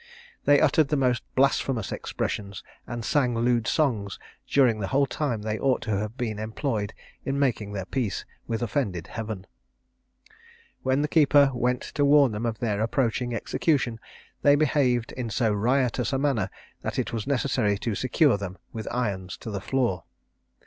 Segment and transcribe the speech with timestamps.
[0.45, 4.17] They uttered the most blasphemous expressions, and sang lewd songs
[4.49, 8.63] during the whole time they ought to have been employed in making their peace with
[8.63, 9.45] offended Heaven.
[10.81, 13.99] When the keeper went to warn them of their approaching execution,
[14.41, 16.49] they behaved in so riotous a manner,
[16.81, 20.05] that it was necessary to secure them with irons to the floor.